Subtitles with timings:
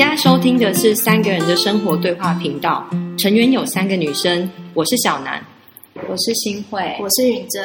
[0.00, 5.44] 现在收听的是三个人的生活对话频道，成员有三个女生，我是小南，
[6.08, 7.62] 我是新慧，我是允珍。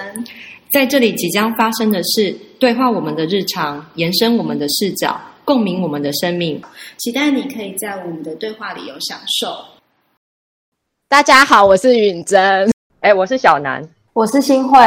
[0.69, 6.61] 在这里即将发生的事对话我们的日常，延伸我们的视角，共鸣我们的生命。
[6.97, 9.55] 期待你可以在我们的对话里有享受。
[11.07, 13.81] 大家好，我是允珍，哎，我是小南，
[14.11, 14.77] 我是新慧。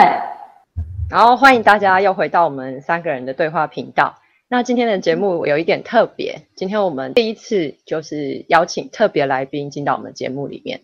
[1.08, 4.14] 然后欢迎大家又回到我们三个人的对话频道。
[4.50, 10.80] 那今天的节目有一点特别，今天我们第一次就是邀请特别来宾进到我们节目里面。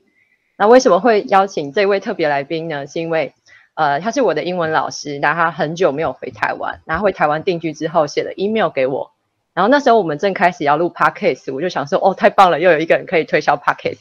[0.58, 2.86] 那为什么会邀请这位特别来宾呢？
[2.86, 3.32] 是因为
[3.72, 9.12] 呃，他是我的英文老师，那他很久没有回台湾，然后回台湾定居之后写了 email 给我。
[9.54, 13.96] 然后那时候我们正开始要录 podcast，我就想说，哦，太棒了，又有一个人可以推销 podcast。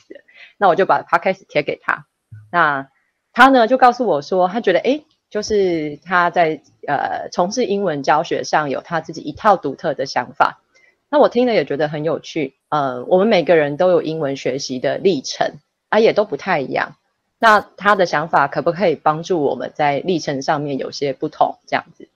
[0.57, 2.05] 那我就把 podcast 贴给他。
[2.51, 2.89] 那
[3.31, 5.03] 他呢就告诉我说，他觉得哎。
[5.33, 10.61] 就是他在呃从事英文教学上有他自己一套独特的想法，
[11.09, 12.53] 那我听了也觉得很有趣。
[12.69, 15.55] 呃，我们每个人都有英文学习的历程，
[15.89, 16.97] 啊也都不太一样。
[17.39, 22.09] 那他的想法可不可以帮助我们在历程上面有些不同这样子？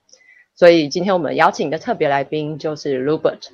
[0.54, 3.48] 所以今天我们邀请的特别来宾就是 Robert。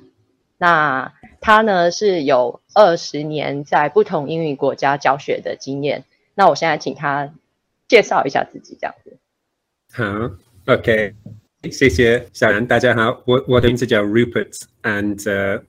[0.59, 6.03] 那他呢是有二十年在不同英语国家教学的经验。
[6.35, 7.33] 那我现在请他
[7.87, 9.17] 介绍一下自己这样子。
[9.97, 10.29] 好
[10.65, 11.13] ，OK，
[11.71, 15.61] 谢谢小杨，大家好，我我的名字叫 Rupert，and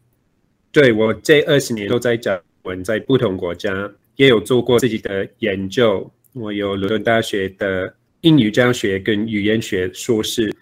[0.73, 10.53] 对我这二十年都在讲文，在不同国家也有做过自己的研究，我有伦敦大学的英语教学跟语言学硕士，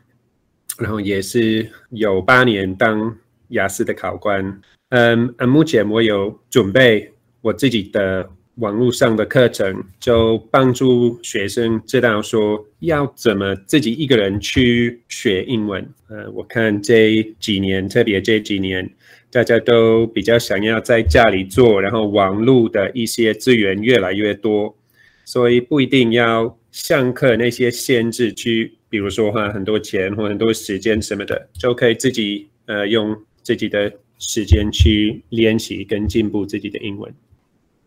[0.78, 3.16] 然后也是有八年当
[3.48, 8.28] 雅思的考官，嗯，目前我有准备我自己的。
[8.56, 15.84] 网络上的课程就帮助学生知道说要怎么自己一个人去学英文。
[16.08, 18.88] 呃，我看这几年，特别这几年，
[19.30, 24.76] 大家都比较想要在家里做，然后网络的一些资源越来越多，
[25.24, 37.12] 所以不一定要上课那些限制去，比如说花很多钱或很多时间什么的，就可以自己呃用自己的时间去练习跟进步自己的英文。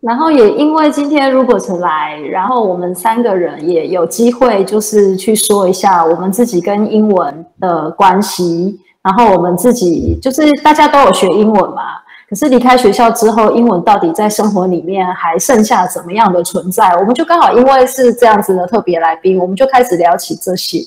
[0.07, 8.79] 然后也因为今天 Robert 来，然后我们三个人也有机会，就是去说一下我们自己跟英文的关系。
[9.03, 11.81] 然后我们自己就是大家都有学英文嘛，
[12.29, 16.89] 可是离开学校之后，英文到底在生活里面还剩下怎么样的存在？
[16.95, 20.79] 我们就刚好因为是这样子的特别来宾，我们就开始聊起这些。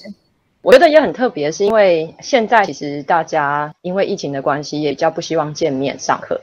[0.63, 6.41] 我觉得也很特别，是因为现在其实大家因为疫情的关系，也比较不希望见面上课。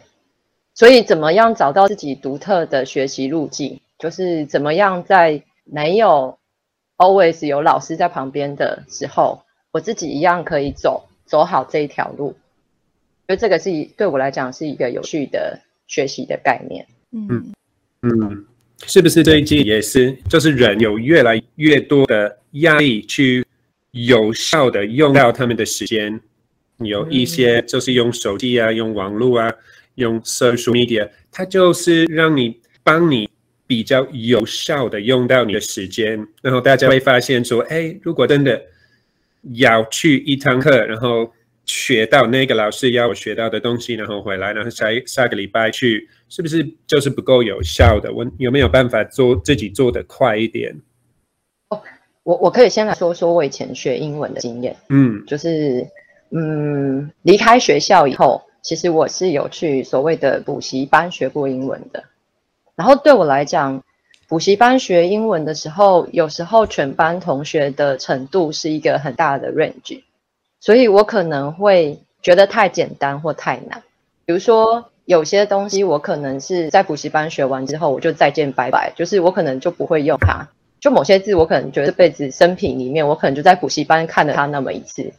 [0.77, 3.79] 所以，怎么样找到自己独特的学习路径？
[3.97, 6.37] 就是怎么样在没有
[6.97, 12.37] always 有老师在旁边的时候，我自己一样可以走走好这一条路。
[13.25, 16.85] 所以，这个是对我来讲是一个有趣的学习的概念。
[17.11, 17.51] 嗯
[18.03, 18.45] 嗯，
[18.85, 20.15] 是不是最近也是？
[20.29, 23.43] 就是人有越来越多的压力，去
[23.89, 26.21] 有效的用到他们的时间，
[26.77, 29.51] 有一些就是用手机啊，用网络啊。
[29.97, 33.29] 用 social media，它就是让你帮你
[33.65, 38.61] 比较有效的用到你的时间，然后大家会发现说，哎，如果真的
[39.53, 41.31] 要去一堂课，然后
[41.65, 48.13] 学到那个老师要我学到的东西，然后回来，然后下下个礼拜去，是不是就是不够有效的？
[48.13, 50.79] 我有没有办法做自己做的快一点？
[51.69, 51.81] 哦，
[52.23, 55.85] 我我可以先来说说我以前学英文的经验，嗯，就是
[56.29, 58.43] 嗯，离开学校以后。
[58.67, 62.03] 其实我是有去所谓的补习班学过英文的，
[62.75, 63.81] 然后对我来讲，
[64.27, 70.03] 补习班学英文的时候，有时候全班同学的程度是一个很大的 range，
[70.59, 73.81] 所以我可能会觉得太简单或太难。
[74.25, 80.45] 比如说有些东西，我可能是在补习班学完之后，我就再见拜拜，就是我可能就不会用它。
[80.81, 85.13] 就某些字，我可能觉得这辈子生平里面，我可能就在补习班看了它那么一次，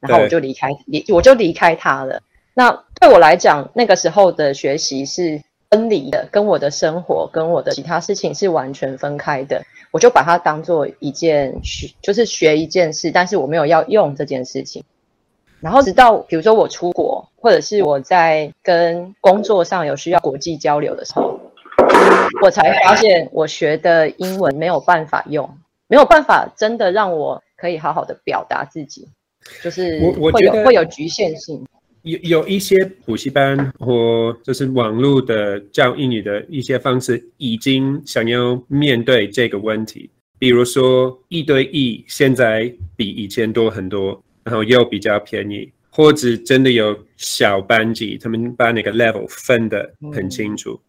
[0.00, 2.20] 然后我就离开，离我就离开它了。
[2.58, 5.40] 那对我来讲，那个时候的学习是
[5.70, 9.62] 分离的，跟我的生活、跟我的其他事情是完全分开的。
[9.92, 14.82] 我就把它当做一件学，就是学一件事，但是我没有要用这件事情。
[15.60, 21.38] 然后直到比如说我出国，或者是我在跟工作上有需要国际交流的时候，
[22.42, 25.48] 我才发现我学的英文没有办法用，
[25.86, 29.08] 没有办法真的让我可以好好的表达自己，
[29.62, 30.00] 就是
[30.32, 31.64] 会有会有局限性。
[32.02, 40.10] 有有一些补习班或就是网络的教英语的一些方式，已经想要面对这个问题。
[40.38, 50.80] 比如说一对一，现在比以前多很多，然后又比较便宜，或者真的有小班级，他们把那个 level 分得很清楚。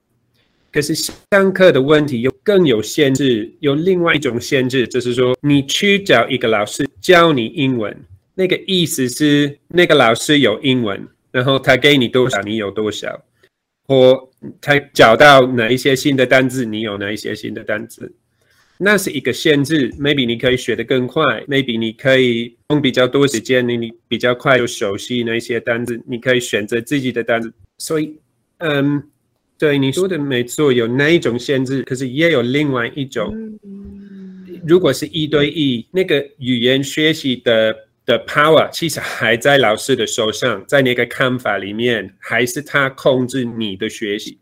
[0.72, 7.98] 可是上课的问题又更有限制，有另外一种限制，就是说你去找一个老师教你英文，
[8.40, 13.22] 那个意思是那个老师有英文，然后他给你多少，你有多少，
[13.86, 14.30] 或
[14.62, 18.16] 他找到哪一些新的单字，你有哪一些新的单字，
[18.78, 19.92] 那是一个限制。
[20.00, 27.52] Maybe 你可以学得更快，Maybe 你可以用比较多时间，你你比较快就熟悉那些单字，你可以选择自己的单字。
[27.78, 28.16] 所以，
[28.60, 29.04] 嗯。
[29.58, 33.60] 对你说的没错，有那一种限制，可是也有另外一种。
[34.66, 37.76] 如果是一对一，那个语言学习的
[38.10, 44.40] 的 power 其实还在老师的手上，在那个看法里面，还是他控制你的学习。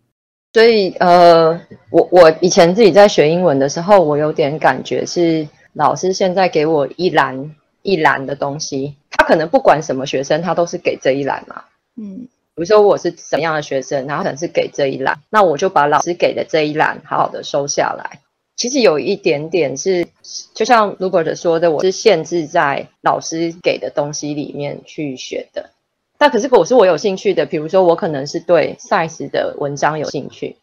[0.53, 1.59] 所以，呃，
[1.91, 11.63] 我我以前自己在学英文的时候，我有点感觉是老师现在给我一栏一栏的东西，他可能不管什么学生，他都是给这一栏嘛。
[11.97, 12.27] 嗯。
[12.55, 18.21] 比如说我是怎样的学生，然后可能是给这一栏，那我就把老师给的这一栏好好的收下来。
[18.57, 20.07] 其实有一点点是，
[20.55, 25.69] 就像 Robert 说的，我是限制在老师给的东西里面去学的。
[26.17, 30.57] 但可是我是我有兴趣的，比如说我可能是对 Science 的文章有兴趣，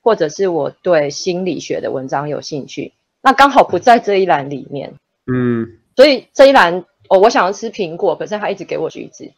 [0.00, 4.94] 或者是我对心理学的文章有兴趣，那刚好不在这一栏里面。
[5.26, 9.32] 嗯，所以这一栏哦，我想要吃苹果，可是他一直给我橘子。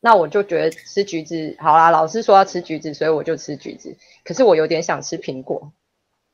[0.00, 3.94] 那我就觉得吃橘子好啦，老师说要吃橘子，所以我就吃橘子。
[4.24, 5.70] 可是我有点想吃苹果，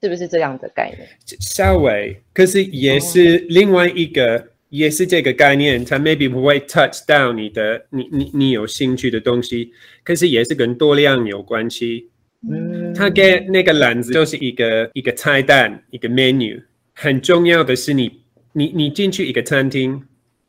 [0.05, 1.09] 是不是这样的概念？
[1.41, 5.83] 稍微，可是也是另外一个，也是这个概念。
[5.83, 9.73] 它 maybe 不会 touch 到你的，你你你有兴趣的东西，
[10.03, 12.11] 可是也是跟多量有关系。
[12.47, 16.62] 嗯，它给那个篮子就是一个一个菜单，一个 menu。
[16.93, 18.21] 很重要的是，你
[18.53, 20.03] 你你进去一个餐厅，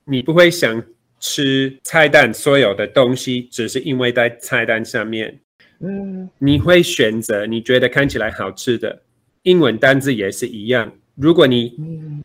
[0.04, 0.84] 你不会想。
[1.18, 5.40] 吃菜单所有的东西，只是因为在菜单上面，
[5.80, 9.02] 嗯，你会选择你觉得看起来好吃的。
[9.46, 11.72] 英文单字也是一样，如果你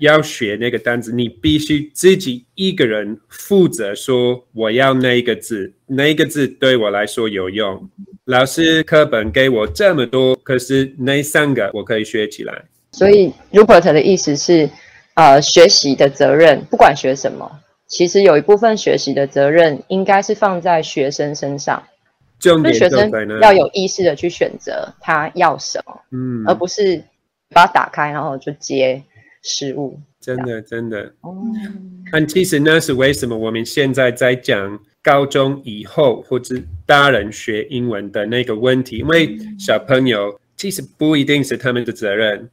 [0.00, 7.88] 要学那个单字，你必须自己一个人负责说我要那一个字，那一个字对我来说有用。
[8.24, 12.64] 老师课本给我这么多，可是那三个我可以学起来。
[12.92, 14.68] 所以 Rupert 的意思是，
[15.14, 17.50] 呃，学习的责任，不管学什么。
[17.86, 21.82] 其实有一部分学习的责任应该是放在学生身上，
[22.38, 27.02] 就学生要有意识的去选择他要什么，嗯，而不是
[27.50, 29.02] 把它打开然后就接
[29.42, 30.00] 食物。
[30.20, 31.12] 真的，真的。
[31.20, 31.36] 哦，
[32.12, 36.56] 但其实那是为什么我们现在在讲高中以后或者
[36.86, 42.50] 大人学英文的那个问题，因为小朋友其实不一定是他们的责任，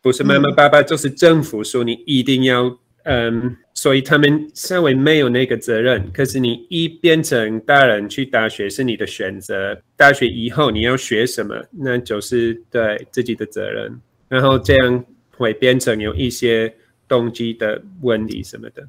[0.00, 2.78] 不是妈妈爸爸，就是政府说你一定要。
[3.04, 6.10] 嗯，所以他们稍微没有那个责任。
[6.12, 13.98] 可是你一变成大人去大学是你的选择，大学以后你要学什么，那就是对自己的责任。
[14.30, 15.04] 然后这样
[15.36, 16.72] 会变成有一些
[17.06, 18.82] 动机的问题什么的。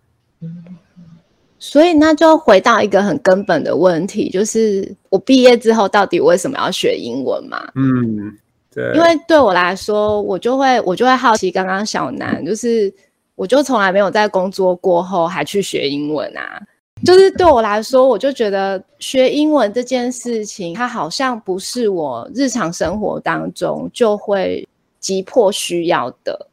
[1.59, 7.69] 所以那就回到一个很根本的问题，就是我毕业之后到底为什么要学英文嘛？
[7.75, 8.37] 嗯，
[8.73, 8.93] 对。
[8.95, 12.93] 因为对我来说，我就会我就会好奇，刚刚小南就是。
[13.33, 16.61] 我就从来没有在工作过后还去学英文啊，
[17.03, 24.67] 就是对我来说，我就觉得学英文这件事情，它好像不是我日常生活当中就会
[25.01, 26.47] 急迫需要的。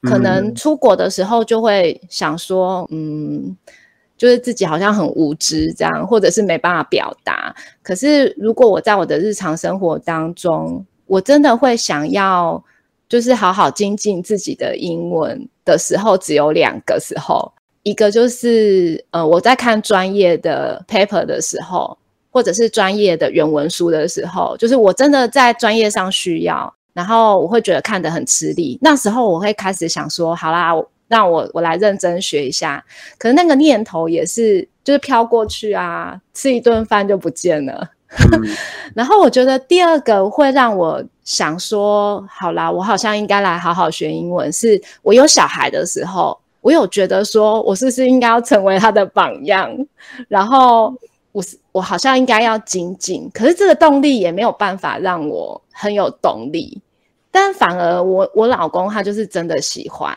[0.00, 3.54] 可能出国的时候就会想说，嗯，
[4.16, 7.54] 就是自己好像很无知这样，或者是没办法表达。
[7.82, 12.64] 可是如果我在我的日常生活当中，我真的会想要。
[13.10, 21.98] 就是好好精进自己的英文的时候，只有两个时候，一个就是呃我在看专业的 paper 的时候，
[22.30, 30.72] 或者是专业的原文书的时候，就是我真的在专业上需要，然后我会觉得看得很吃力，那时候我会开始想说，好啦，
[31.08, 32.84] 让我我来认真学一下，
[33.18, 37.90] 可是那个念头也是就是飘过去啊，吃一顿饭就不见了。
[38.94, 44.52] 然后我觉得第二个会让我想说，好啦，我好像应该来好好学英文。
[44.52, 49.72] 是我有小孩的时候，我有觉得说，我是不是应该要成为他的榜样？
[50.26, 50.92] 然后
[51.32, 56.80] 我是我好像应该要精进，可是这个动力也没有办法让我很有动力。
[57.30, 60.16] 但反而我我老公他就是真的喜欢，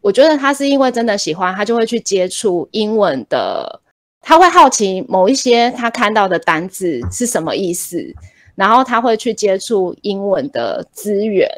[0.00, 3.80] 我觉得他是因为真的喜欢，他就会去接触英文的。
[4.20, 8.14] 他会好奇某一些他看到的单字是什么意思，
[8.56, 11.48] 然后他会去接触英文的资源，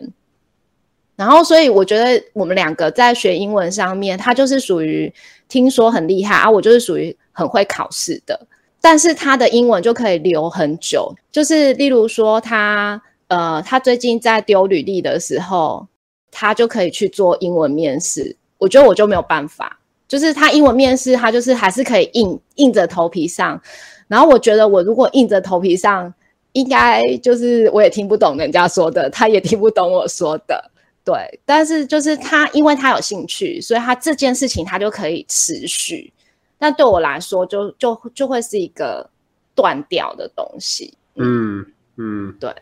[1.16, 5.12] 然后所以我觉得我们两个在学英文上面，他就是属于
[5.48, 8.38] 听说很厉害啊，我就是属于很会考试的，
[8.80, 11.14] 但是他的英文就可以留很久。
[11.30, 15.86] 就是例如说，他呃，他最近在丢履历的时候，
[16.30, 18.36] 他就可以去做英文面试。
[18.58, 23.60] 我觉得我就没有办法，就是他英文面试，他就是还是可以硬硬着头皮上。
[24.08, 26.12] 然后我觉得我如果硬着头皮上，
[26.52, 30.70] 应该就是我也听不懂人家说的，他也听不懂我说的。
[31.04, 36.12] 对，但是就是他，因为他有兴趣，所以他这件事情他就可以持续。
[36.60, 39.10] 那对我来说，就就就会是一个
[39.54, 40.94] 断掉的东西。
[41.16, 42.54] 嗯嗯，对。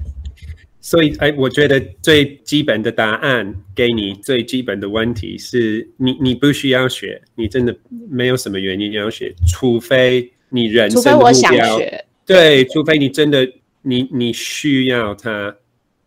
[0.81, 7.77] 所以，哎，我觉得最基本的答案给你最基本的问题是你，你不需要学，你真的
[8.09, 11.79] 没有什么原因要学，除非你人生目标。
[12.25, 13.47] 对，除非你真的
[13.83, 15.55] 你你需要它。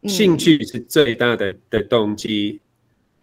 [0.08, 2.60] 兴趣是最大的的动机。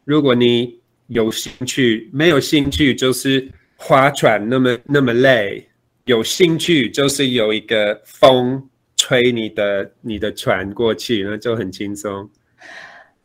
[0.05, 5.63] 如果你有兴趣，没有兴趣就是划船那么那么累；
[6.05, 8.63] 有兴趣就是有一个风
[8.97, 12.29] 吹你的你的船过去，那就很轻松。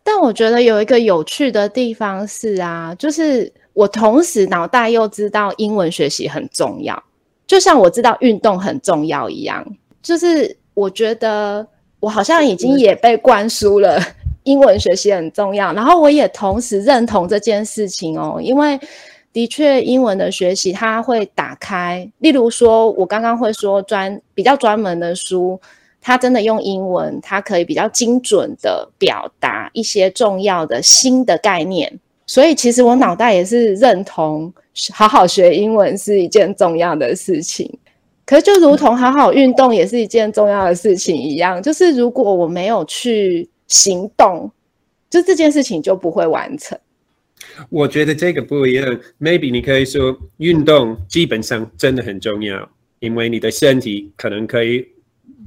[0.03, 7.03] 但我觉得有一个有趣的地方是啊，就是我同时脑袋又知道英文学习很重要，
[7.45, 9.65] 就像我知道运动很重要一样。
[10.01, 11.67] 就是我觉得。
[12.03, 13.97] 我好像已经也被灌输了
[14.43, 18.77] 英文学习很重要，然后我也同时认同这件事情哦，因为
[19.33, 25.59] 的确英文的学习它会打开，例如说我刚刚会说专比较专门的书，
[25.99, 34.53] 它真的用英文，它可以比较精准的表达一些重要的新的概念，所以其实我脑袋也是认同
[34.93, 37.67] 好好学英文是一件重要的事情。
[38.25, 44.49] 可是，就如同好好运动也是一件重要的事情一样，就是如果我没有去行动，
[45.09, 46.77] 就这件事情就不会完成。
[47.69, 48.99] 我觉得这个不一样。
[49.19, 52.69] Maybe 你可以说，运动基本上真的很重要，
[52.99, 54.85] 因为你的身体可能可以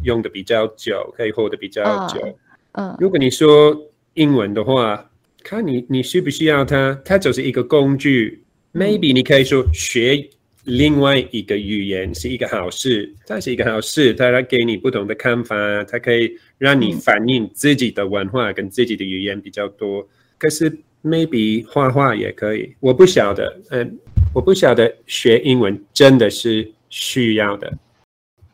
[0.02, 2.38] 用的比较久，可以活得比较久。
[2.72, 2.96] 嗯。
[2.98, 3.76] 如果你说
[4.14, 5.10] 英文的话，
[5.42, 8.42] 看你你需不需要它，它就是一个工具。
[8.72, 10.28] Maybe 你可以说学。
[10.64, 20.08] 另外一个语言是一个好事，它是一个好事，它来给你不同的看法，它可以让你反映自己的文化跟自己的语言比较多。
[20.38, 20.76] 可是
[21.06, 23.98] maybe 画画也可以，我不晓得，嗯，
[24.34, 27.72] 我不晓得学英文真的是需要的。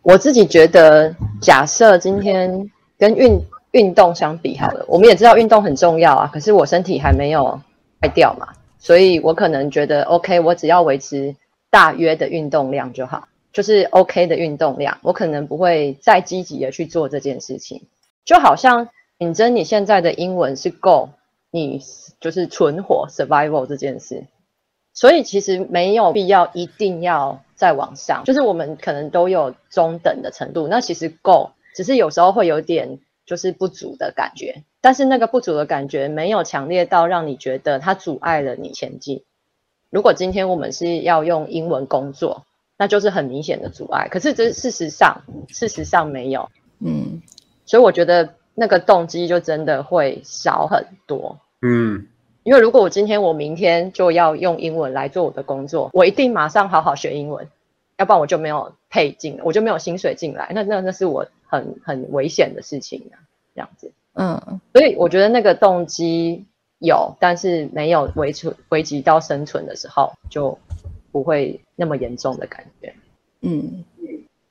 [0.03, 3.41] 我自己觉得，假设今天跟运
[3.73, 7.59] 运动相比好了，我们也知道运动很重要啊，可是我身体还没有
[8.01, 11.35] 坏掉嘛，所以我可能觉得 OK，我只要维持。
[11.73, 14.99] 大约的运动量就好，就是 OK 的运动量。
[15.01, 17.81] 我可能不会再积极的去做这件事情，
[18.27, 18.87] 就好像
[19.21, 21.09] 尹真，你现在的英文是够
[21.53, 21.81] 你
[22.19, 24.27] 就是存活 survival 这件事，
[24.95, 39.23] 所以其实没有必要一定要再往上，就是我们可能都有中等的程度，那其实够，只是有时候会有点就是不足的感觉，但是那个不足的感觉没有强烈到让你觉得它阻碍了你前进。
[39.91, 42.47] 如果今天我们是要用英文工作，
[42.79, 44.09] 那就是很明显的阻碍。
[44.09, 47.21] 可是这事实上，事实上没有，嗯，
[47.67, 52.07] 所以我觉得那个动机就真的会少很多，嗯，
[52.43, 57.49] 因为如果我今天我明天就要用英文来做我的工作，我一定马上好好学英文，
[57.99, 63.19] 要不然我就没有配进，我就没有薪水进来，那那那是我很很危险的事情啊，
[63.55, 66.45] 这样子，嗯，所以我觉得那个动机。
[66.85, 70.59] 有，但是没有危存危及到生存的时候，就
[71.13, 72.93] 不会那么严重的感觉。
[73.41, 73.85] 嗯，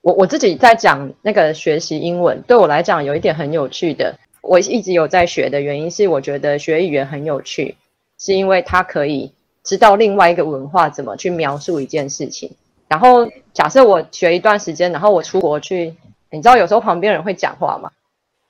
[0.02, 7.76] 我我自己在讲那个学习英文，对我来讲有一点很有趣的，我一直有在学的原因是，我觉得学语言很有趣，
[8.18, 9.32] 是因为它可以
[9.64, 12.52] 知道另外一个文化怎么去描述一件事情。
[12.88, 15.96] 然后假设我学一段时间，然后我出国去，
[16.30, 17.92] 你知道有时候旁边人会讲话嘛？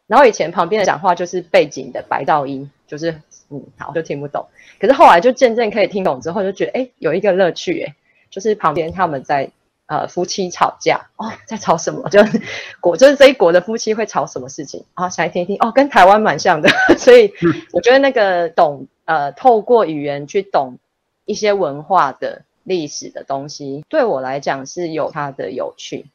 [0.08, 3.22] 然后以前旁边的讲话就是背景的白噪音，就是。
[3.54, 4.46] 嗯，好，就听不懂。
[4.80, 7.94] 可是后来就渐渐可以听懂之后，就觉得哎，有一个乐趣哎，
[8.30, 9.50] 就是旁边他们在
[9.92, 12.08] 呃夫妻吵架哦，在吵什么？
[12.08, 12.42] 就是
[12.80, 15.10] 国就是这一国的夫妻会吵什么事情啊？
[15.10, 16.70] 想来听一听哦，跟台湾蛮像的。
[16.98, 17.34] 所以
[17.74, 20.78] 我觉得那个懂呃，透过语言去懂
[21.26, 26.06] 一些文化的历史的东西，对我来讲是有它的有趣。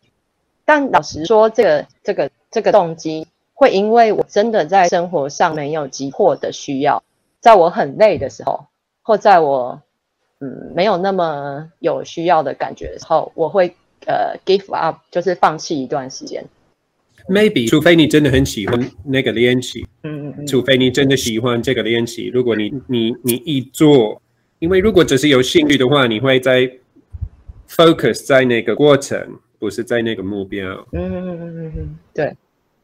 [0.65, 7.03] 但老实说，这个这个这个动机会因为我真的在生活上没有急迫的需要。
[7.41, 8.67] 在我很累的时候，
[9.03, 9.83] 或在我
[10.41, 13.75] 嗯没有那么有需要的感觉的时候，我会
[14.07, 16.45] 呃 give up，就是放弃一段时间。
[17.29, 22.27] Maybe，除非你真的很喜欢那个练习，嗯嗯嗯，除非你真的喜欢这个练习。
[22.29, 24.23] 如果你你你一做，
[24.61, 26.71] 因为如果只是有兴趣的话，你会在
[27.69, 30.87] focus 在那个过程，不是在那个目标。
[30.93, 32.33] 嗯嗯嗯嗯，对。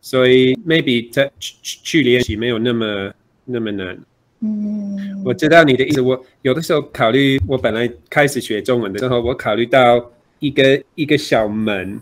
[0.00, 3.12] 所以 maybe 在去去练习没有那么
[3.44, 3.96] 那么难。
[4.44, 6.00] 嗯，我知道你的意思。
[6.00, 12.00] 我有的时候考虑，我本来开始学中文的时候，我考虑到一个一个小门，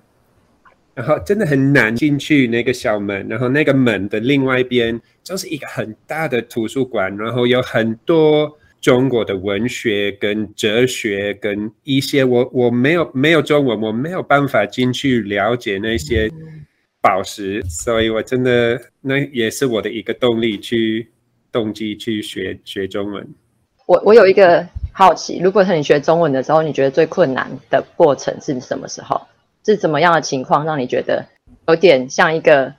[0.95, 16.31] 然后真的很难进去那个小门，然后那个门的另外一边就是一个很大的图书馆，然后有很多中国的文学跟哲学跟一些我我没有没有中文，我没有办法进去了解那些
[17.03, 21.07] 宝石，所以我真的那也是我的一个动力去。
[21.53, 23.27] 动机去学学中文，
[23.87, 29.21] 我我有一个好奇，如果是你学中文的时候，你觉得最困难的过程是什么时候？
[29.67, 31.25] 是怎么样的情况让你觉得
[31.69, 32.73] 有点像一个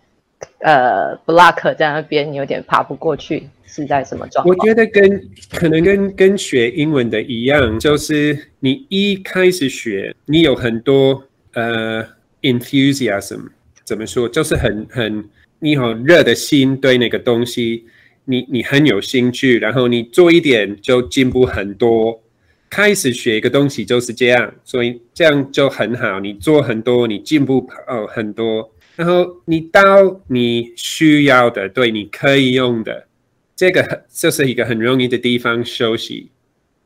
[0.60, 3.48] 呃 block 在那边，你有点爬不过去？
[3.66, 4.54] 是在什么状况？
[4.58, 11.24] 我觉得跟可能跟跟学英文的一样，就是你一开始学，你有很多
[11.54, 12.06] 呃
[12.42, 13.48] enthusiasm，
[13.86, 14.28] 怎么说？
[14.28, 15.24] 就是很很
[15.60, 17.86] 你很热的心对那个东西。
[18.25, 22.22] 你你很有兴趣，然后你做一点就进步很多。
[22.70, 26.22] 开始学一个东西就是这样，所以这样就很好。
[26.22, 28.74] 你做很多，你进步哦很多。
[28.96, 33.08] 然后你到你需要的，对你可以用的，
[33.56, 36.30] 这个就是一个很容易的地方休息。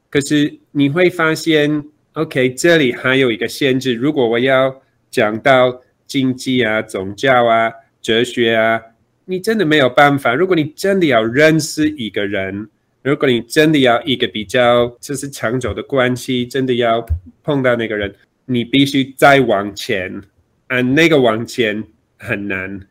[0.09, 3.93] 可是你会发现，OK，这里还有一个限制。
[3.93, 8.81] 如果我要讲到经济啊、宗教啊、哲学啊。
[9.25, 10.33] 你真的没有办法。
[10.33, 12.67] 如果你真的要认识一个人，
[13.03, 17.05] 如果你真的要一个比较就是长久的关系，真的要
[17.43, 18.11] 碰到那个人，
[18.45, 20.21] 你必须再往前。
[20.67, 21.83] 啊，那个往前
[22.17, 22.81] 很难，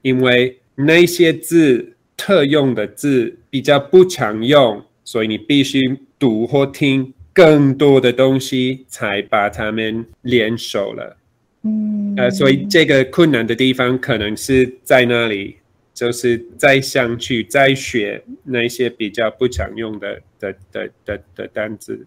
[0.00, 5.78] 因为那些字特用的字比较不常用，所以你必须
[6.18, 11.18] 读或听更多的东西，才把它们练熟了。
[11.64, 15.57] 嗯，呃，所以这个困难的地方可能是在那里。
[15.98, 22.06] 就是再上去再学那些比较不常用的的的的的单词。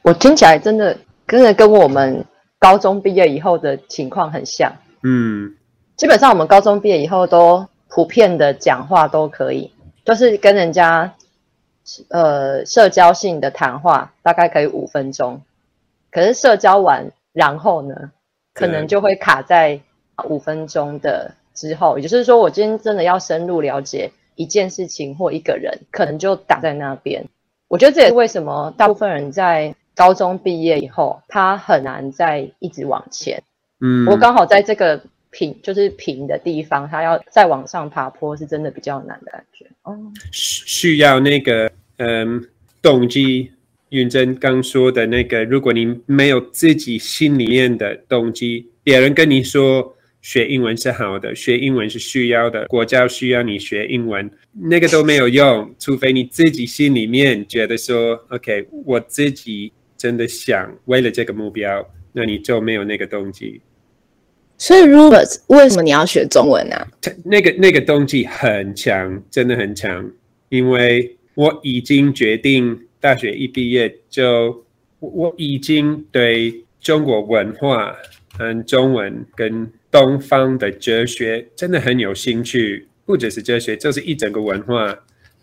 [0.00, 2.24] 我听起来真的真的跟我们
[2.58, 4.74] 高中毕业以后的情况很像。
[5.02, 5.54] 嗯，
[5.96, 9.70] 基本上我们高中毕业以后都普遍的讲话都可以，
[10.06, 11.14] 就是跟人家
[12.08, 15.42] 呃社交性的谈话大概可以五分钟，
[16.10, 18.12] 可是社交完然后呢，
[18.54, 19.78] 可能就会卡在
[20.24, 21.34] 五分钟的。
[21.54, 27.24] 之后，也就是说，我今天真的要深入了解一件事情或一个人，可能就打在那边。
[27.68, 33.42] 我觉得这也是为什么大部分人在高中毕业以后，他很难再一直往前。
[33.80, 39.66] 嗯，我刚好在这个平，就是平的地方，他要再往上爬坡，是真的比较难的感觉。
[39.82, 39.96] 哦，
[40.32, 42.44] 需要那个嗯
[42.82, 43.50] 动机。
[43.90, 49.94] 云珍刚说的那个，如果你没有自己心里面的动机，别人跟你说。
[50.24, 63.60] 学英文是好的，学英文是需要的，国家需要你学英文，那个都没有用， 除非你自己心里面觉得说，OK，我自己真的想为了这个目标，那你就没有那个动机。
[64.56, 66.76] 所以，Robert，为什么你要学中文呢？
[67.22, 70.10] 那个那个动机很强，真的很强，
[70.48, 74.64] 因为我已经决定大学一毕业就，
[75.00, 77.94] 我已经对中国文化、
[78.38, 84.86] 嗯，中文跟东方的哲学真的很有兴趣，不只是哲学，就是一整个文化。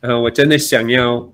[0.02, 1.26] 然后我真的想要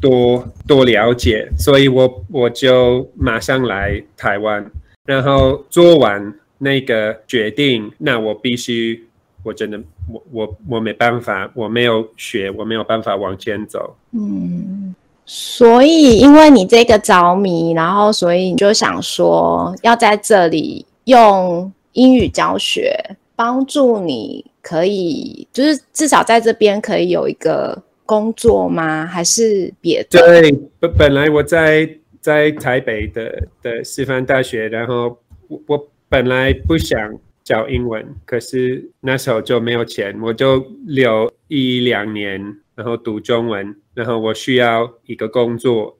[0.00, 4.64] 多多了解，所以我我就马上来台湾，
[5.04, 7.90] 然后做完那个决定。
[7.98, 9.04] 那我必须，
[9.42, 13.96] 我真的，我我我没办法，我没有学，我没有办法往前走。
[14.12, 14.94] 嗯，
[15.26, 21.72] 所以因为你这个着迷，然后所以你就想说要在这里用。
[21.92, 22.96] 英语教学
[23.34, 29.06] 帮助你可以，就是至少在这边可以有一个工作吗？
[29.06, 30.18] 还是别的？
[30.18, 31.88] 对，本本来我在
[32.20, 42.40] 在台北的的师范大学，然后我我本来不想教英文，可是那时候就没有钱，我就留一两年，
[42.74, 45.96] 然后读中文，然后我需要一个工作，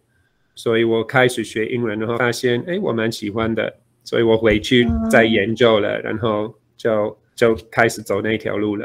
[0.54, 3.76] 所以我开始学英文，然后发现哎，我蛮喜欢的。
[4.10, 8.84] 所以我回去再研究了，然后就就开始走那条路了。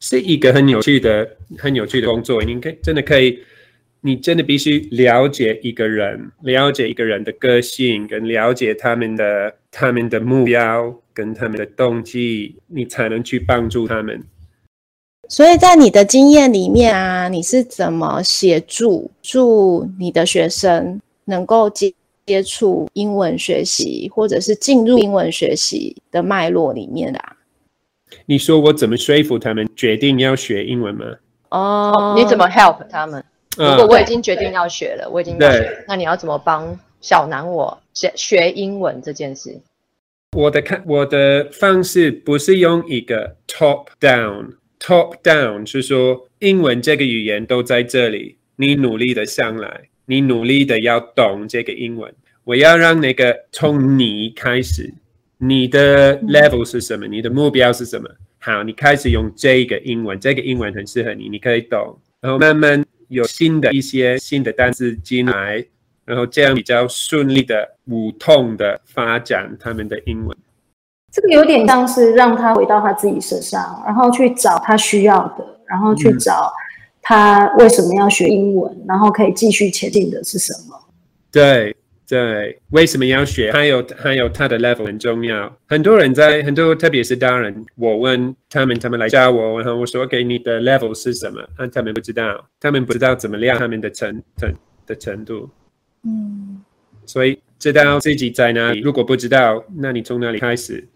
[0.00, 2.42] 是一个很有趣的、很有趣的工作。
[2.42, 3.38] 你可以真的可以，
[4.00, 14.20] 你真的必须了解一个人，了解一个人的个性，跟了解他们的他们的目标跟他们的动机，你才能去帮助他们。
[15.28, 21.94] 所以在你的经验里面啊，你是怎么协助助你的学生能够接？
[22.26, 27.36] 接触英文学习，或者是进入英文学习的脉络里面的啊？
[28.26, 31.04] 你说我怎么说服他们决定要学英文吗？
[31.50, 33.24] 哦，你怎么 help 他们？
[33.56, 39.60] 如果我已经决定要学了，我已经要学，那你要怎么帮小南我学学英文这件事？
[40.36, 52.12] 我的看我的方式不是用一个 top down，top down 是说英文这个语言都在这里，你努力的上来，你努力的要懂这个英文。
[52.44, 54.94] 我要让那个从你开始，
[55.38, 57.06] 你的 level 是什么？
[57.06, 58.08] 你的目标是什么？
[58.38, 65.64] 好，你开始用这个英文，这个英文很适合你，你可以懂，然后慢慢有新的一些新的单词进来。
[66.04, 70.38] 然后这样比较顺利的、无痛的发展他们的英文。
[71.10, 76.52] 这个有点像是让他回到他自己身上，然后去找他需要的，然后去找
[77.08, 80.76] 他为什么要学英文，然后可以继续前进的是什么？
[81.30, 83.52] 对对，为什么要学？
[83.52, 85.56] 还有还有他的 level 很重要。
[85.68, 91.40] 很多人在很多，特别是大人，我问他们，他们来教我，然后我说给你的 level 是什么？
[91.56, 94.52] 啊，他们不知道，他们不知道怎么量他们的程程
[94.84, 95.48] 的程度。
[96.02, 96.60] 嗯，
[97.04, 98.80] 所以知道自己在哪里。
[98.80, 100.88] 如果不知道，那你从哪里开始？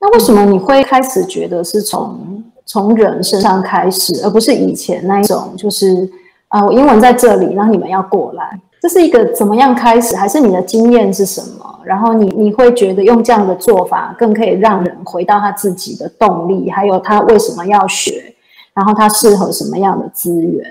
[0.00, 6.08] 那为什么你会开始觉得是从从人身上开始，而不是以前那一种，就是
[6.48, 10.14] 啊，我英文在这里，然后你们要过来，这是一个怎么样开始？
[10.16, 11.80] 还是你的经验是什么？
[11.84, 18.34] 然后你你会觉得用这样的做法更可以让人回到他自己的动力，还有他为什么要学，
[18.74, 20.66] 然后他适合什么样的资源？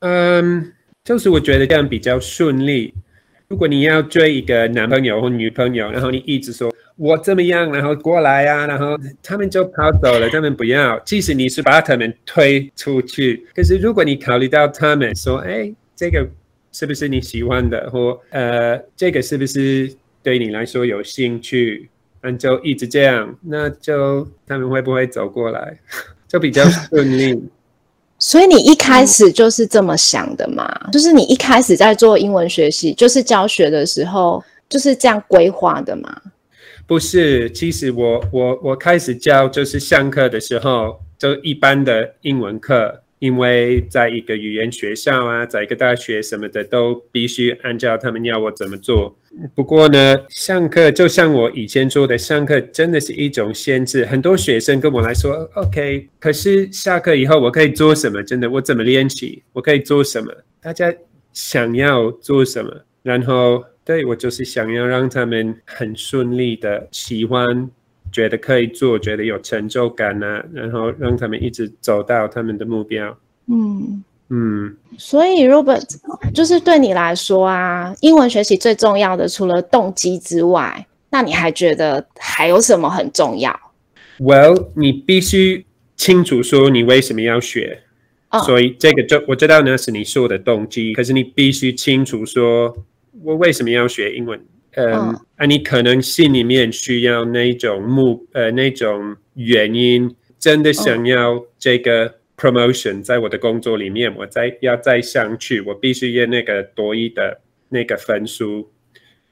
[0.00, 0.70] 嗯。
[1.04, 2.94] 就是我觉得这样比较顺利。
[3.48, 10.98] 如果你要追一个男朋友或女朋友，然后你一直说我怎么样，然后过来呀，然后他们就跑走了，他们不要。
[11.00, 16.24] 即使你是把他们推出去，可是如果你考虑到他们说，哎，这个
[16.70, 21.88] 是不是你喜欢的，或呃，这个是不是对你来说有兴趣，
[22.22, 25.76] 那就一直这样，那就他们会不会走过来，
[26.28, 27.42] 就比较顺利。
[28.20, 30.72] 所以你一开始就是这么想的嘛？
[30.92, 36.22] 就是你一开始在做英文学习，就是教学的时候就是这样规划的嘛？
[36.86, 43.00] 不是，其实我我我开始教就是上课的时候就一般的英文课。
[43.20, 49.16] 因为在一个语言学校啊，在一个大学什么的，都必须按照他们要我怎么做。
[49.54, 54.04] 不过呢，上课就像我以前说的，上课真的是一种限制。
[54.04, 58.22] 很多学生跟我来说，OK，可是下课以后我可以做什么？
[58.22, 59.42] 真的，我怎么练习？
[59.54, 60.30] 我可以做什么？
[60.60, 60.92] 大家
[61.32, 62.84] 想要做什么？
[63.04, 67.70] 然后，对我就是想要让他们很顺利的喜欢。
[68.12, 73.18] 觉得可以做，觉得有成就感啊，然后让他们一直走到他们的目标。
[73.48, 75.82] 嗯嗯，所以 Robert
[76.32, 83.58] 就是对你来说啊，英文学习最重要的除了动机之外，那你还觉得还有什么很重要
[84.20, 87.80] ？Well，你必须清楚说你为什么要学。
[88.46, 92.76] 所以这个就我知道那是你说的动机，可是你必须清楚说
[93.22, 94.40] 我为什么要学英文。
[94.76, 108.68] 嗯，啊，你可能心里面需要那种目，呃，那种原因，真的想要这个 promotion，在我的工作里面，我再要再上去，我必须要那个多一的那个分数，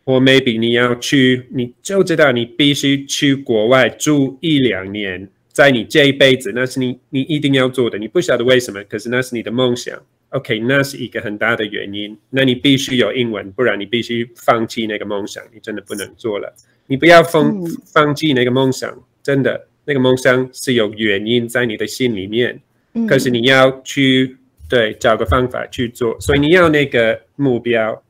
[0.04, 10.00] 或 maybe 你要去，你就知道你必须去国外住一两年，在你这一辈子，那是你你一定要做的，你不晓得为什么，可是那是你的梦想。
[10.32, 12.16] OK，那是一个很大的原因。
[12.30, 16.54] 那你必须有英文，不然你必须放弃那个梦想，你真的不能做了。
[16.86, 17.54] 你不要放
[17.92, 22.60] 放弃那个梦想，真的，那个梦想是有原因在你的心里面。
[23.06, 24.38] 可是你要去
[24.70, 28.02] 对找个方法去做，所以你要那个目标。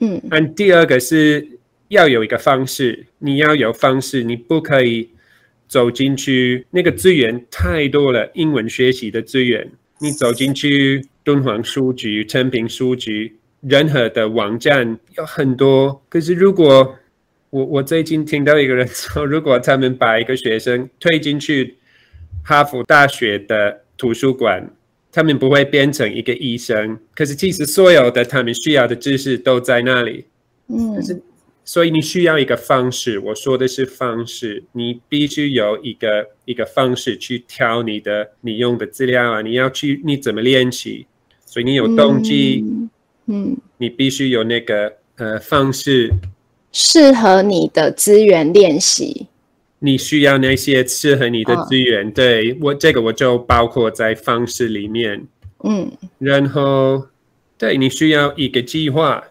[0.00, 0.20] 嗯。
[0.24, 1.48] 那第二个是
[1.88, 5.08] 要有一个方式，你要有方式，你不可以
[5.66, 11.06] 走进去那个资源太多了，英文学习的资源，你走进去。
[11.24, 16.02] 敦煌书局、成品书局，任何的网站有很多。
[16.08, 16.94] 可是，如果
[17.50, 21.78] 我我最近听到一个人说，如果他们把一个学生推进去
[22.44, 24.70] 哈佛大学的图书馆，
[25.10, 26.98] 他们不会变成一个医生。
[27.14, 30.26] 可是，其实所有的他们需要的知识都在那里。
[30.68, 30.94] 嗯。
[30.94, 31.22] 可是。
[31.66, 41.06] 所以你需要一个方式，我说的是方式，你必须有一个一个方式去挑你的你用的资料啊，你要去你怎么练习。
[41.54, 42.64] 所以你有动机，
[43.26, 46.12] 嗯，你必须有那个呃方式，
[46.72, 49.28] 适合你的资源练习。
[49.78, 55.28] 你需要那些适合你的资源，对我这个我就包括在方式里面，
[55.62, 57.06] 嗯，然后
[57.56, 59.22] 对你需要一个计划，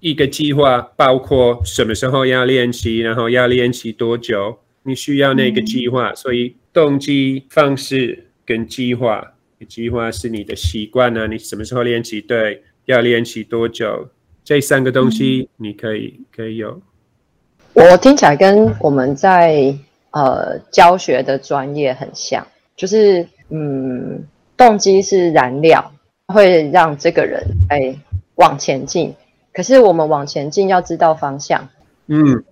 [0.00, 6.14] 一个计划包括什么时候要练习，然后要练习多久，你需要那个计划。
[6.14, 9.32] 所以动机、方式跟计划，
[9.66, 12.20] 计划是你的习惯呢，你什么时候练习？
[12.20, 14.08] 对，要练习多久？
[14.42, 16.80] 这三个东西你可以可以有。
[17.72, 19.72] 我听起来跟我们在
[20.10, 22.44] 呃教学的专业很像，
[22.74, 24.24] 就是嗯，
[24.56, 25.92] 动机是燃料，
[26.28, 27.94] 会让这个人哎
[28.36, 29.14] 往前进。
[29.52, 31.68] 可是我们往前进要知道方向，
[32.08, 32.42] 嗯，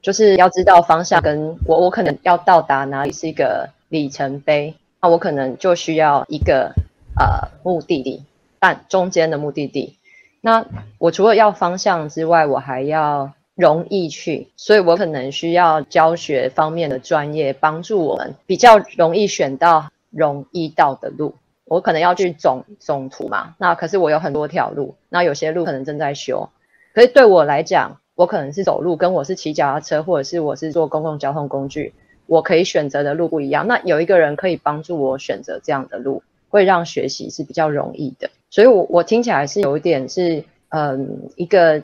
[0.00, 1.20] 就是要知道方向。
[1.20, 6.72] 跟我我可能要到达哪里是一个里程碑，那我可能就需要一个
[7.18, 8.22] 呃目的地，
[8.60, 9.98] 但中间的目的地。
[10.40, 10.64] 那
[10.98, 21.34] 我除了要方向之外，我还要容易去，所以我可能需要教学方面的专业帮助我们比较容易选到容易到的路。
[21.64, 26.48] 我可能要去总总图嘛，那可是我有很多条路，那有些路可能正在修。
[26.94, 31.92] 可是对我来讲，我可能是走路，跟我是骑脚踏车，或者是我是坐公共交通工具，
[32.26, 33.66] 我可以选择的路不一样。
[33.66, 38.30] 那有一个人可以帮助我选择这样的路，会让学习是比较容易的。
[38.50, 41.82] 所以，我我听起来是有一点是，嗯，一个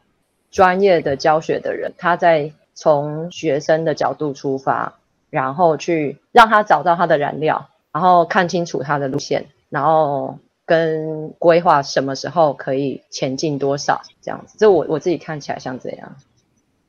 [0.50, 4.98] 专业的教学的人，他在从学生的角度出发，
[5.30, 14.56] 然后去让他找到他的燃料，然后看清楚他的路线，然后跟规划什么时候可以前进多少这样子。
[14.58, 16.16] 这我我自己看起来像这样。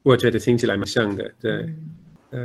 [0.04, 1.66] 我觉得听起来蛮像的，对。
[2.32, 2.40] 对，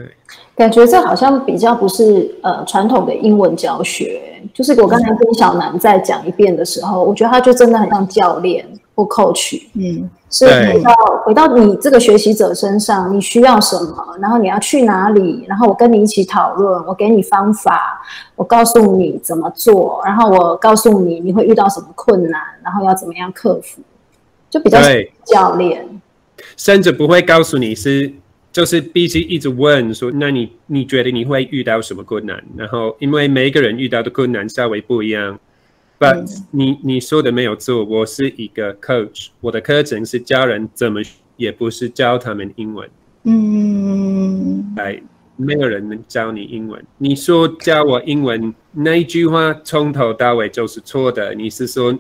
[0.56, 10.94] 感觉这好像比较不是呃传统的英文教学，就是我刚才跟小南再讲一遍的时候，我觉得他就真的很像教练或 coach，嗯，是回到
[11.26, 18.00] 回到你这个学习者身上，你需要什么，然后你要去哪里，然后我跟你一起讨论，我给你方法，
[18.36, 23.82] 我告诉你怎么做，然后我告诉你你会遇到什么困难，然后要怎么样克服，
[24.48, 24.78] 就比较
[25.26, 25.86] 教练，
[26.56, 28.14] 甚至不会告诉你是。
[28.54, 32.40] 就是必须一直问说，那你你觉得你会遇到什么困难？
[32.56, 35.40] 然后因为每个人遇到的困难稍微不一样。
[35.98, 41.02] But 你你说的没有错，我是一个 coach，我的课程是教人怎么，
[41.36, 42.88] 也不是教他们英文。
[43.24, 45.02] 嗯，来，
[45.36, 46.80] 没有人能教你英文。
[46.98, 51.34] 你说教我英文那一句话从头到尾就是错的。
[51.34, 51.98] 你是说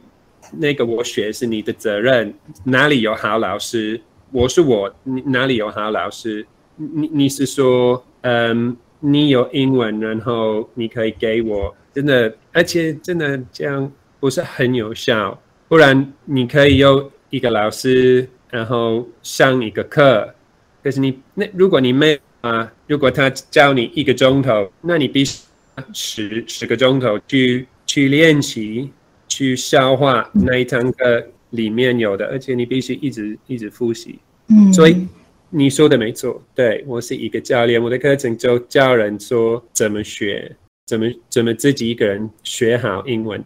[0.52, 2.32] 那个我学是你的责任？
[2.62, 4.00] 哪里有好老师？
[4.34, 4.92] 我是我，
[5.26, 6.44] 哪里有好老师？
[6.74, 15.40] 你你是说，嗯，你有英文，然后你可以给我真的，而且真的这样不是很有效。
[15.68, 20.34] 不然你可以有一个老师，然后上一个课，
[20.82, 25.44] 可是你那如果你没啊，如果他教你一个钟头，那你必须
[25.92, 28.90] 十十个钟头去去练习，
[29.28, 31.24] 去消化那一堂课。
[31.54, 34.18] 里面有的，而且你必须一直一直复习。
[34.48, 35.06] 嗯，所以
[35.50, 36.40] 你说的没错。
[36.54, 40.54] 对我是一个教练，我的课程就教人说怎么学，
[40.86, 43.42] 怎么怎么自己一个人学好英文。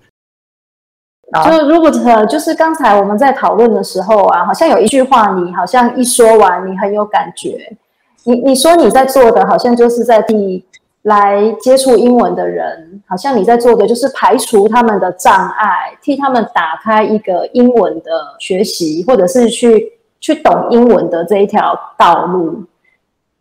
[1.45, 7.77] 就如果呃，就是刚才我们在讨论的时候啊，好像有一句话，你好像一说完，你很有感觉。
[8.25, 10.65] 你你说你在做的，好像就是在第。
[11.09, 22.65] 来接触英文的人，好像你在做的就是排除他们的障碍，替他们打开一个英文的学习，或者是去去懂英文的这一条道路。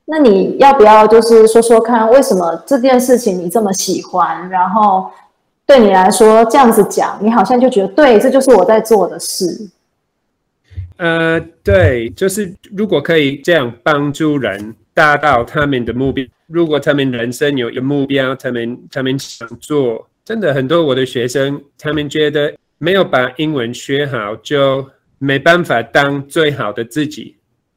[0.06, 4.50] 那你要不要就是说说看，为什么这件事情你这么喜欢？
[4.50, 5.12] 然后
[5.66, 9.70] 对你来说这样子讲，你好像就觉得对，这就是我在做的事。
[10.96, 16.26] 呃，对，就是如果可以这样帮助人达到他们的目标。
[16.48, 24.84] 如果他们人生有一个目标，他们他们想做，真的很多我的学生，他们觉得没有把英文学好，就
[25.20, 27.36] 没办法当最好的自己。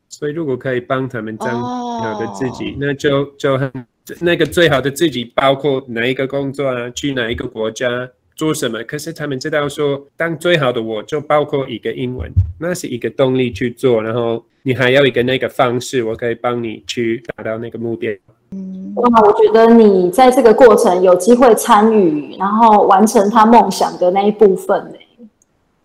[0.09, 3.71] 所以如果可以帮他们当最好的自己，那就就很
[4.19, 8.09] 那个最好的自己，包括哪一个工作啊，去哪一个国家
[8.41, 8.83] 做什么。
[8.85, 14.03] 可是他们知道说，当最好的我就包括一个英文，那是一个动力去做。
[14.03, 18.11] 然后你还要一个那个方式，我可以帮你去达到那个目标。
[18.53, 25.27] 嗯，哇，我觉得你在这个过程有机会参与，然后完成他梦想的那一部分呢，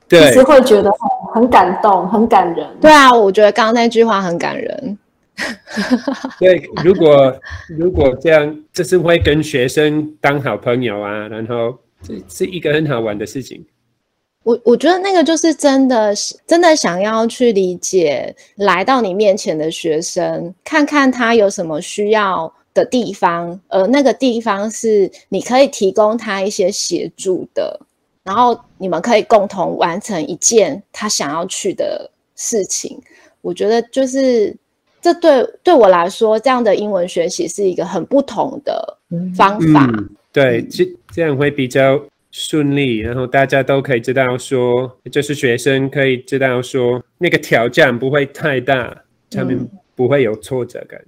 [0.07, 0.89] 其实会觉得
[1.33, 2.65] 很感动、很感人。
[2.79, 4.97] 对啊，我觉得刚刚那句话很感人。
[6.39, 7.35] 对，如果
[7.67, 13.65] 如果这样，就是会跟学生当好朋友啊，然后这是一个很好玩的事情。
[14.43, 16.13] 我我觉得那个就是真的，
[16.45, 27.79] 真的想要去理解来到你面前的学生，看看他有什么需要的地方，而那个地方是你可以提供他一些协助的，
[28.23, 33.01] 然后你们可以共同完成一件他想要去的事情。
[33.41, 34.55] 我觉得就是
[35.01, 38.99] 这对对我来说，这样的英文学习是一个很不同的
[39.35, 39.89] 方法。
[40.35, 41.97] 对，这这样会比较
[42.29, 48.93] 顺利，然后大家都可以知道说，就是学生可以知道说，那个挑战不会太大，
[49.31, 50.99] 他们不会有挫折感。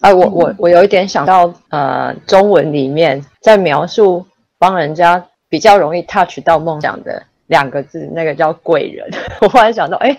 [0.00, 4.26] 哎，我我我有一点想到，呃，中文里面在描述
[4.58, 9.08] 帮人家比较容易 touch 到梦想的两个字，那个叫贵人。
[9.40, 10.10] 我忽然想到，哎，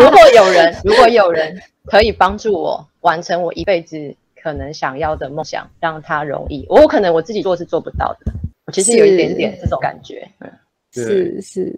[0.00, 8.32] 如果有人，如果有人可以帮助我完成我一辈子可能想要的梦想，让他容易，我可能我自己做是做不到的。
[8.66, 10.48] 我其实有一点点这种感觉，嗯，
[10.92, 11.76] 是是。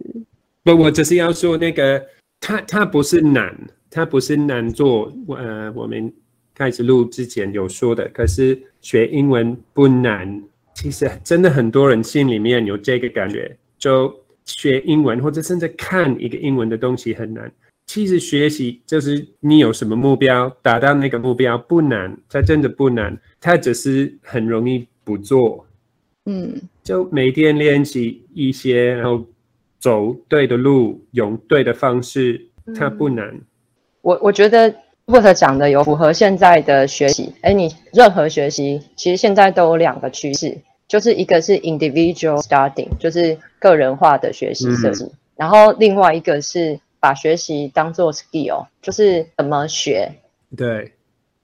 [0.63, 2.05] 不，我只是要说那个，
[2.39, 3.57] 他他不是难，
[3.91, 6.13] 他不是难做，呃，我们。
[6.55, 10.43] 开始录之前有说的，可是学英文不难。
[10.75, 14.13] 其实真的很多人心里面有这个感觉，就
[14.45, 17.49] 学英文或者甚至看一个英文的东西很难。
[17.89, 25.67] 其实学习就是你有什么目标，达到那个目标不难，它真的不难，它只是很容易不做。
[26.27, 29.25] 嗯，就每天练习一些，然后
[29.81, 32.47] 走对的路，用对的方式，
[32.77, 33.41] 它不难。
[34.03, 34.73] 我我觉得。
[35.09, 40.55] 沃特讲的有符合现在的学习，哎，你任何学习其实现在都有两个趋势，
[40.87, 50.13] 就是一个是 individual studying，就是个人化的学习设计，然后另外一个是把学习当做 skill，就是怎么学。
[50.57, 50.93] 对，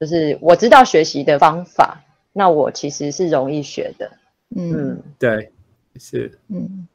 [0.00, 2.00] 就是我知道学习的方法，
[2.32, 4.10] 那我其实是容易学的。
[4.56, 5.52] 嗯，对，
[5.96, 6.86] 是，嗯。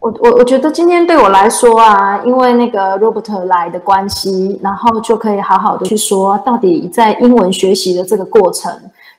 [0.00, 8.70] 我我我觉得今天对我来说啊，因为那个 Robert 来的关系，然后就可以好好的去说，到底在英文学习的这个过程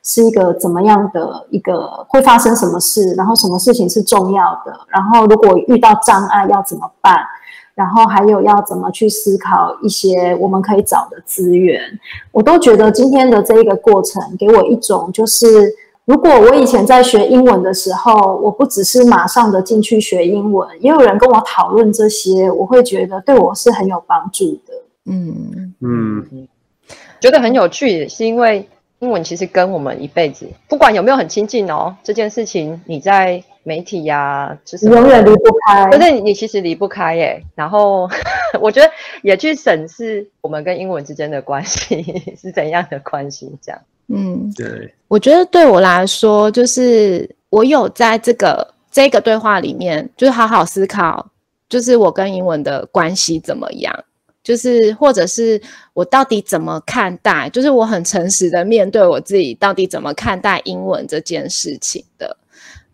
[0.04, 7.18] 是一个怎么样的一个会发生什么事，然后什么事情是重要的，然后如果遇到障碍要怎么办，
[7.76, 11.82] 然后还有要怎么去思考一些我们可以找的资源，
[12.32, 15.48] 我都觉得今天的这一个过程给我一种就是。
[16.08, 24.74] 如果我以前在学英文的时候，我不只是马上的进去学英文，也有人跟我讨论这些，我会觉得对我是很有帮助的。
[25.06, 26.48] 嗯嗯，
[27.20, 35.86] 觉得很有趣，是因为英文其实跟我们一辈子，不管有没有很亲近哦，这件事情你在媒体呀，就是永远离不开。
[35.88, 37.44] 不是你其实离不开耶。
[37.56, 38.08] 然后
[38.62, 38.90] 我觉得
[39.24, 43.82] 也去审视我们跟英文之间的关系是怎样的关系，这样。
[44.08, 51.28] 嗯，对，我觉得对我来说，就是我有在这个这个对话里面，就是好好思考，
[51.68, 53.92] 就是我跟英文的关系怎么样，
[54.44, 55.60] 就是或者是
[55.94, 62.38] 我到底怎么看待，就是我很诚实的面对我自己，到底怎么看待英文这件事情的。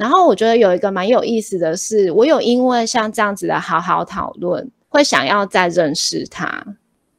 [0.01, 6.65] 然后我觉得有一个蛮有意思的是，我有因为像这样子的好好讨论，会想要再认识他，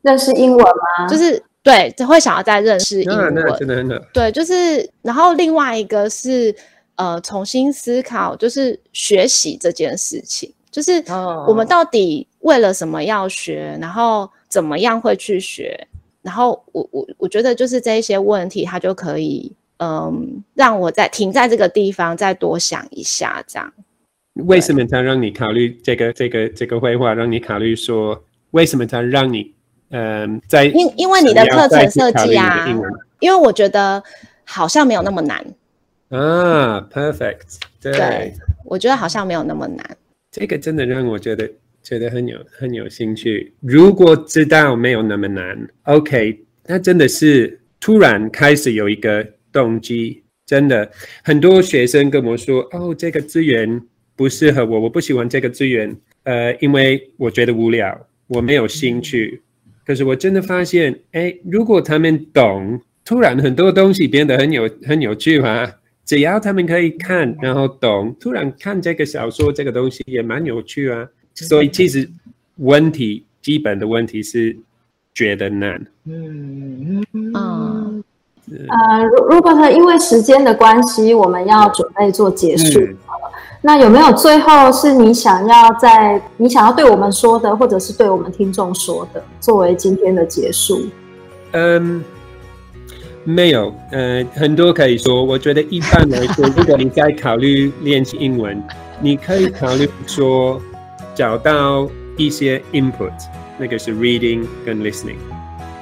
[0.03, 1.09] 认识英文吗？
[1.09, 1.43] 就是。
[1.65, 3.33] 对，就会想要再认识英文。
[3.57, 4.03] 真的真的。
[4.13, 6.53] 对，就是，然后另外一个是，
[6.97, 11.01] 呃，重新思考，就是学习这件事情，就是
[11.47, 15.87] 我们到底为了什么要学，然后怎么样会去学，
[16.21, 23.73] 然后我我我觉得就是这一些问题，它就可以，嗯，让我在停在这个地方再多想一下，这样。
[24.35, 27.13] 为什么他让你考虑这个这个这个绘画？
[27.15, 29.53] 让你考虑说，为什么他让你？
[29.91, 32.67] 嗯，在因因为你的课程设计啊，
[33.21, 34.03] 因为我觉得
[34.45, 35.45] 好像没有那么难
[36.09, 38.33] 啊，perfect，对，
[38.65, 39.85] 我觉得好像没有那么难。
[40.31, 41.47] 这个真的让我觉得
[41.83, 43.53] 觉得很有很有兴趣。
[43.61, 50.23] 如果知道没有那么难，OK，那真的是突然开始有一个动机。
[50.45, 50.91] 真的，
[51.23, 53.81] 很多学生跟我说：“哦，这个资源
[54.17, 59.41] 不适合我，我不喜欢这个资源，呃，因为我觉得无聊，我没有兴趣。”
[59.87, 65.71] 可是我真的发现，哎，如果他们懂，突然很多东西变得很有很有趣嘛。
[66.05, 71.09] 只要他们可以看，然后懂，突然看这个小说，这个东西也蛮有趣啊。
[71.35, 72.07] 所以其实
[72.57, 74.55] 问题基本的问题是
[75.15, 75.87] 觉得难。
[76.05, 77.33] 嗯嗯嗯。
[78.51, 82.81] 呃，如如果说因为时间的关系，我们要准备做结束。
[83.65, 90.83] 那有没有最后是你想要在你想要对我们说的，或者是对我们听众说的，作为今天的结束？
[91.53, 92.03] 嗯，
[93.23, 95.25] 没有，呃，很多可以说。
[95.25, 98.61] 我觉得一般来说， 如果你在考虑练习英文，
[99.01, 100.61] 你可以考虑说
[101.15, 103.13] 找到一些 input，
[103.59, 105.19] 那个是 reading 跟 listening，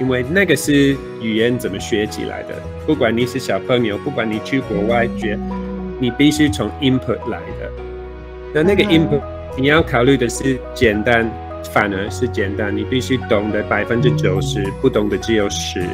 [0.01, 2.55] 因为那个是语言怎么学起来的。
[2.85, 5.39] 不管你是小朋友，不管你去国外学。
[5.99, 7.71] 你必须从 input 来的，
[8.55, 9.21] 那那个 input
[9.55, 11.29] 你要考虑的是简单
[11.71, 15.85] 反而是简单，你必须懂得百分之九十，不懂的只有十，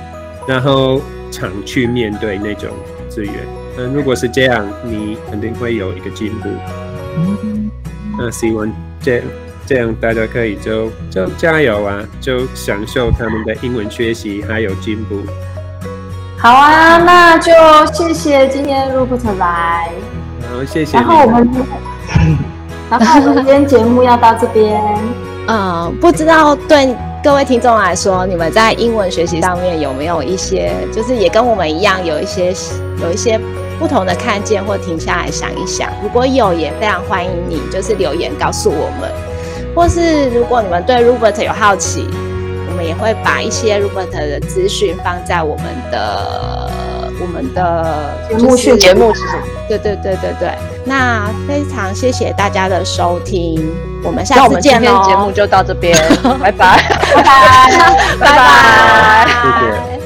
[0.47, 2.70] 然后常去面对那种
[3.10, 3.34] 资源。
[3.76, 6.47] 那，如果是这样，你肯定会有一个进步。
[8.18, 9.22] 那希望这
[9.68, 15.18] 这样大家可以就就加油啊，就享受他们的英文学习还有进步。
[16.38, 17.51] 好啊，那就
[17.91, 19.89] 谢谢今天 Rupert 来。
[20.49, 20.95] 好，谢谢。
[20.95, 21.49] 然后我们，
[22.89, 24.82] 然后我们今天节目要到这边。
[25.47, 32.53] 嗯， 不知道对各位听众来说，你们在英文学习上面有没有一些，就是也跟我们一样有一些
[33.01, 33.38] 有一些
[33.78, 35.89] 不同的看见，或停下来想一想。
[36.01, 39.11] 如果有，也非常欢迎你，就是留言告诉我们。
[39.78, 42.08] 或是如果你们对 Robert 有好奇，
[42.68, 46.72] 我们也会把一些 Robert 的资讯放在我们的
[47.22, 49.44] 我们的节目序节目是什么？
[49.70, 50.52] 对对对对对。
[50.84, 53.72] 那非常谢谢大家的收听。
[54.04, 55.04] 我们下次见喽！
[55.08, 55.96] 节目就到这边，
[56.42, 57.70] 拜拜， 拜拜，
[58.20, 59.97] 拜拜，谢谢。